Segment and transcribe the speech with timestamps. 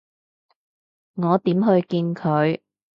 [1.13, 2.59] 我點去見佢？